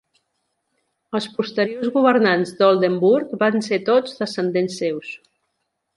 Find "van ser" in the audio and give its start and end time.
3.45-3.83